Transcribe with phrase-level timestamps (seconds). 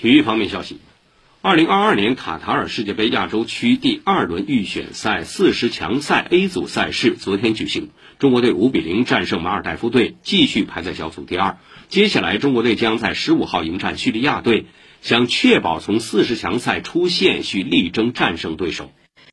[0.00, 0.78] 体育方面消息。
[1.42, 7.90] 二零二二年卡塔尔世界杯亚洲区第二轮预选赛四十强赛 a 组赛事昨天举行。
[8.18, 11.58] 中国队五比零战胜马尔代夫队继续排在小组第二。
[11.88, 14.64] 接下来中国队将在十五号迎战叙利亚队
[15.02, 18.90] 想确保从四十强赛出线去力争战胜对手。